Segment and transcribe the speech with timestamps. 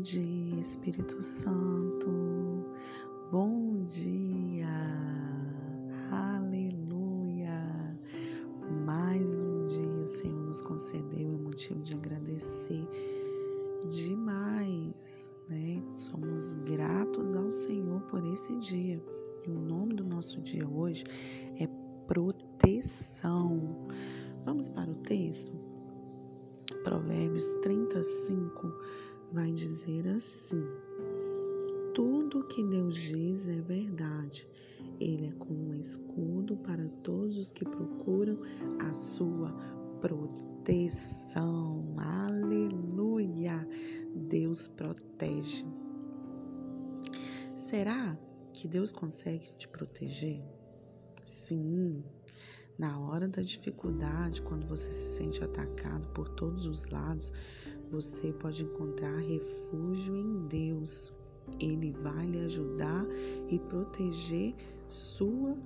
[0.00, 2.08] dia, Espírito Santo.
[3.30, 4.66] Bom dia.
[6.10, 7.98] Aleluia.
[8.86, 12.88] Mais um dia o Senhor nos concedeu, é motivo de agradecer
[13.90, 15.82] demais, né?
[15.94, 19.02] Somos gratos ao Senhor por esse dia.
[19.46, 21.04] E o nome do nosso dia hoje
[21.58, 21.68] é
[22.06, 23.86] proteção.
[24.46, 25.52] Vamos para o texto?
[26.84, 28.72] Provérbios 35
[29.32, 30.64] vai dizer assim:
[31.94, 34.48] Tudo que Deus diz é verdade.
[34.98, 38.38] Ele é como um escudo para todos os que procuram
[38.80, 39.50] a sua
[40.00, 41.94] proteção.
[41.96, 43.66] Aleluia!
[44.14, 45.64] Deus protege.
[47.54, 48.18] Será
[48.52, 50.42] que Deus consegue te proteger?
[51.22, 52.02] Sim,
[52.78, 57.30] na hora da dificuldade, quando você se sente atacado por todos os lados,
[57.90, 61.12] você pode encontrar refúgio em Deus.
[61.58, 63.04] Ele vai lhe ajudar
[63.48, 64.54] e proteger
[64.86, 65.56] sua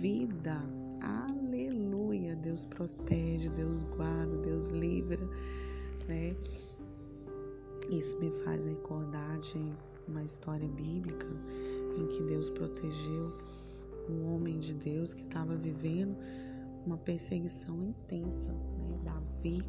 [0.00, 0.60] vida.
[1.00, 2.36] Aleluia!
[2.36, 5.24] Deus protege, Deus guarda, Deus livra,
[6.06, 6.36] né?
[7.90, 9.72] Isso me faz recordar de
[10.06, 11.26] uma história bíblica
[11.96, 13.32] em que Deus protegeu
[14.08, 16.16] um homem de Deus que estava vivendo
[16.84, 18.98] uma perseguição intensa, né?
[19.02, 19.64] Davi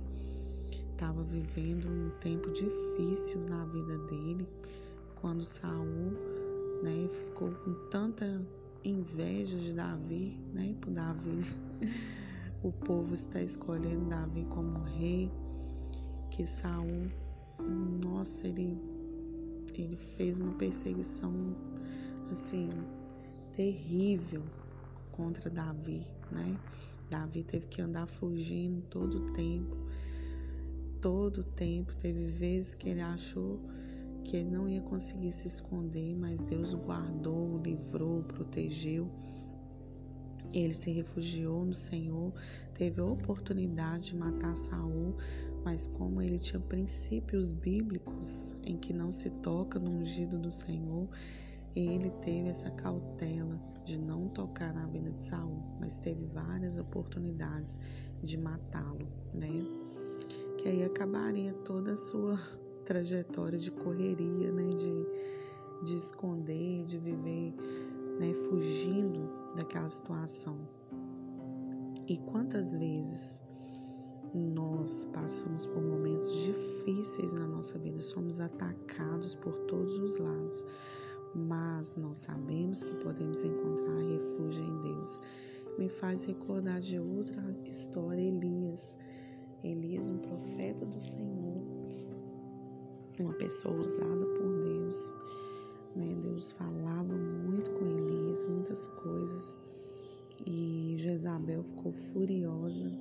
[1.02, 4.48] estava vivendo um tempo difícil na vida dele,
[5.16, 6.12] quando Saul,
[6.84, 8.40] né, ficou com tanta
[8.84, 11.44] inveja de Davi, né, por Davi.
[12.64, 15.32] O povo está escolhendo Davi como rei,
[16.30, 17.10] que Saul,
[18.04, 18.78] nossa, ele
[19.74, 21.34] ele fez uma perseguição
[22.30, 22.70] assim
[23.54, 24.44] terrível
[25.12, 26.56] contra Davi, né?
[27.10, 29.76] Davi teve que andar fugindo todo o tempo.
[31.02, 31.96] Todo o tempo.
[31.96, 33.60] Teve vezes que ele achou
[34.24, 39.10] que ele não ia conseguir se esconder, mas Deus o guardou, o livrou, o protegeu.
[40.54, 42.34] Ele se refugiou no Senhor,
[42.74, 45.16] teve a oportunidade de matar Saul,
[45.64, 51.08] mas como ele tinha princípios bíblicos em que não se toca no ungido do Senhor,
[51.76, 57.80] ele teve essa cautela de não tocar na vida de Saul, mas teve várias oportunidades
[58.22, 59.81] de matá-lo, né?
[60.62, 62.38] Que aí acabaria toda a sua
[62.86, 64.70] trajetória de correria, né?
[64.74, 65.06] De,
[65.84, 67.54] de esconder, de viver,
[68.20, 68.34] né?
[68.50, 70.58] Fugindo daquela situação.
[72.08, 73.42] E quantas vezes
[74.34, 80.64] nós passamos por momentos difíceis na nossa vida, somos atacados por todos os lados
[81.34, 85.20] mas nós sabemos que podemos encontrar refúgio em Deus.
[85.78, 88.98] Me faz recordar de outra história, Elias.
[89.64, 91.62] Elias, um profeta do Senhor,
[93.20, 95.16] uma pessoa usada por Deus.
[95.96, 96.16] Né?
[96.22, 99.58] Deus falava muito com Elias, muitas coisas,
[100.46, 102.92] e Jezabel ficou furiosa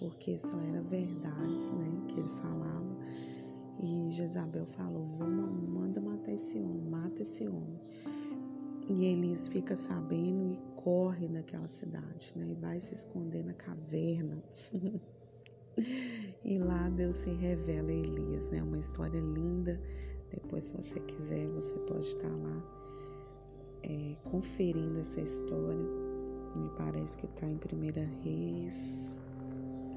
[0.00, 2.96] porque só era verdades né, que ele falava.
[3.78, 7.78] E Jezabel falou: manda matar esse homem, mata esse homem.
[8.88, 12.48] E Elias fica sabendo e corre daquela cidade, né?
[12.48, 14.42] E vai se esconder na caverna.
[16.44, 18.62] e lá Deus se revela a Elias, né?
[18.62, 19.80] Uma história linda.
[20.30, 22.62] Depois, se você quiser, você pode estar lá
[23.82, 26.10] é, conferindo essa história.
[26.56, 29.22] Me parece que está em Primeira Reis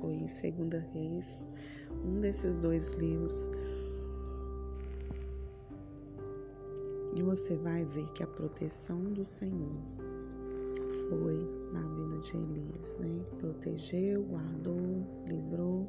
[0.01, 1.47] ou em Segunda Reis,
[2.05, 3.49] um desses dois livros.
[7.15, 10.02] E você vai ver que a proteção do Senhor
[11.13, 13.23] foi na vida de Elias, né?
[13.39, 15.87] Protegeu, guardou, livrou.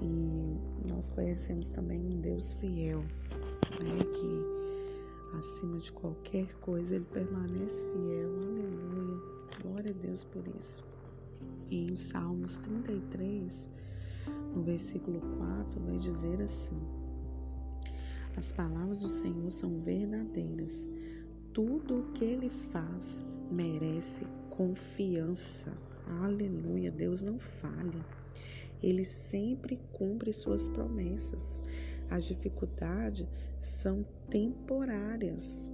[0.00, 3.98] E nós conhecemos também um Deus fiel, né?
[4.12, 8.30] Que acima de qualquer coisa ele permanece fiel.
[8.36, 9.22] Aleluia.
[9.62, 10.84] Glória a Deus por isso.
[11.70, 13.68] E em Salmos 33,
[14.54, 16.78] no versículo 4, vai dizer assim:
[18.36, 20.88] as palavras do Senhor são verdadeiras.
[21.52, 25.76] Tudo o que ele faz merece confiança.
[26.22, 26.90] Aleluia.
[26.90, 28.04] Deus não falha.
[28.82, 31.62] Ele sempre cumpre suas promessas.
[32.10, 33.26] As dificuldades
[33.58, 35.70] são temporárias,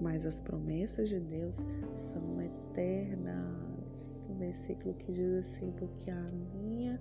[0.00, 4.28] mas as promessas de Deus são eternas.
[4.28, 7.00] O versículo que diz assim: Porque a minha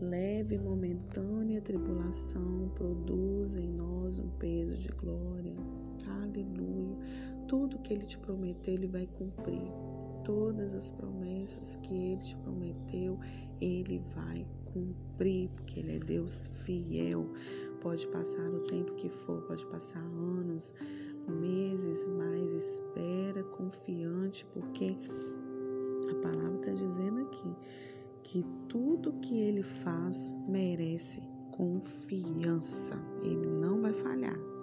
[0.00, 5.56] leve e momentânea tribulação produz em nós um peso de glória.
[6.06, 6.96] Aleluia.
[7.48, 9.70] Tudo que ele te prometeu, ele vai cumprir.
[10.24, 13.18] Todas as promessas que ele te prometeu,
[13.60, 17.30] ele vai cumprir, porque ele é Deus fiel.
[17.80, 20.72] pode passar o tempo que for, pode passar anos,
[21.28, 24.96] meses, mas espera confiante, porque
[26.10, 27.54] a palavra está dizendo aqui
[28.22, 32.98] que tudo que ele faz merece confiança.
[33.22, 34.53] Ele não vai falhar.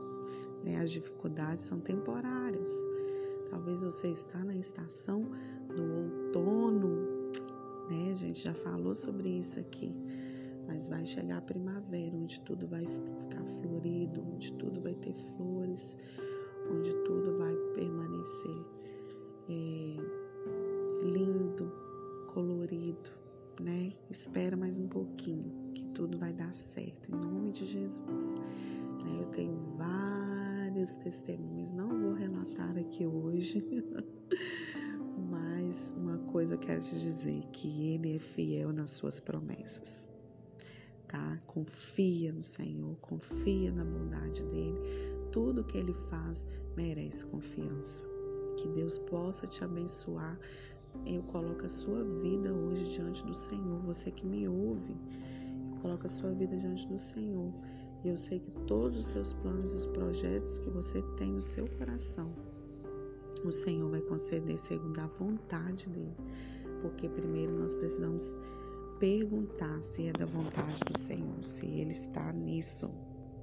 [0.63, 0.77] Né?
[0.77, 2.69] As dificuldades são temporárias.
[3.49, 5.25] Talvez você está na estação
[5.75, 7.31] do outono,
[7.89, 8.11] né?
[8.11, 9.93] A gente já falou sobre isso aqui.
[10.67, 15.97] Mas vai chegar a primavera, onde tudo vai ficar florido, onde tudo vai ter flores,
[16.71, 18.65] onde tudo vai permanecer
[19.49, 19.97] é,
[21.03, 21.71] lindo,
[22.27, 23.09] colorido,
[23.59, 23.91] né?
[24.09, 28.35] Espera mais um pouquinho, que tudo vai dar certo, em nome de Jesus.
[29.03, 29.17] Né?
[29.19, 29.57] Eu tenho
[30.81, 33.63] vários testemunhos, não vou relatar aqui hoje,
[35.29, 40.09] mas uma coisa eu quero te dizer, que Ele é fiel nas suas promessas.
[41.07, 41.39] Tá?
[41.45, 44.79] Confia no Senhor, confia na bondade dele.
[45.31, 48.07] Tudo que ele faz merece confiança.
[48.57, 50.39] Que Deus possa te abençoar
[51.05, 53.79] eu coloco a sua vida hoje diante do Senhor.
[53.83, 54.93] Você que me ouve,
[55.71, 57.53] eu coloco a sua vida diante do Senhor.
[58.03, 61.41] E eu sei que todos os seus planos e os projetos que você tem no
[61.41, 62.33] seu coração,
[63.45, 66.15] o Senhor vai conceder segundo a vontade dele.
[66.81, 68.35] Porque primeiro nós precisamos
[68.99, 72.89] perguntar se é da vontade do Senhor, se ele está nisso,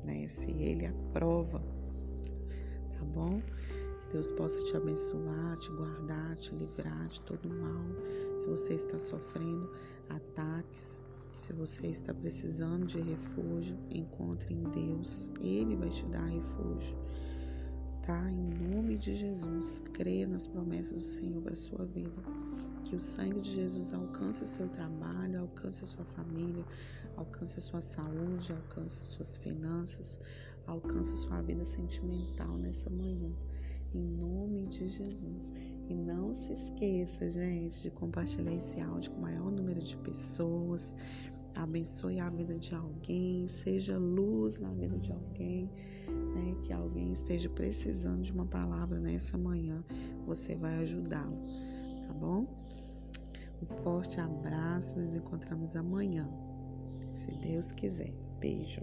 [0.05, 0.27] né?
[0.27, 1.61] Se ele aprova.
[2.99, 3.41] Tá bom?
[4.13, 7.85] Deus possa te abençoar, te guardar, te livrar de todo mal.
[8.39, 9.71] Se você está sofrendo
[10.09, 11.03] ataques,
[11.39, 15.31] se você está precisando de refúgio, encontre em Deus.
[15.41, 16.99] Ele vai te dar refúgio.
[18.03, 18.29] Tá?
[18.29, 22.11] Em nome de Jesus, creia nas promessas do Senhor para a sua vida.
[22.85, 26.65] Que o sangue de Jesus alcance o seu trabalho, alcance a sua família,
[27.17, 30.19] alcance a sua saúde, alcance as suas finanças,
[30.67, 33.33] alcance a sua vida sentimental nessa manhã
[33.95, 35.53] em nome de Jesus.
[35.89, 40.95] E não se esqueça, gente, de compartilhar esse áudio com o maior número de pessoas.
[41.57, 45.71] Abençoe a vida de alguém, seja luz na vida de alguém,
[46.07, 46.55] né?
[46.63, 49.83] Que alguém esteja precisando de uma palavra nessa manhã,
[50.27, 51.43] você vai ajudá-lo,
[52.07, 52.47] tá bom?
[53.63, 56.29] Um forte abraço, nos encontramos amanhã,
[57.15, 58.13] se Deus quiser.
[58.39, 58.83] Beijo.